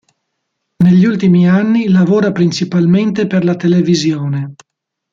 Negli 0.77 1.05
ultimi 1.05 1.47
anni 1.47 1.87
lavora 1.87 2.31
principalmente 2.31 3.27
per 3.27 3.43
la 3.43 3.55
televisione. 3.55 4.55